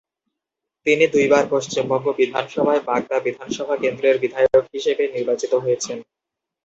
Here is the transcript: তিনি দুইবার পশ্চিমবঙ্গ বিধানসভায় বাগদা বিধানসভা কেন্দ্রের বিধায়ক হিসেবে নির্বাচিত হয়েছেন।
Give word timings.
তিনি 0.85 1.05
দুইবার 1.07 1.43
পশ্চিমবঙ্গ 1.51 2.05
বিধানসভায় 2.19 2.81
বাগদা 2.87 3.17
বিধানসভা 3.25 3.75
কেন্দ্রের 3.83 4.15
বিধায়ক 4.23 4.63
হিসেবে 4.75 5.03
নির্বাচিত 5.07 5.53
হয়েছেন। 5.63 5.97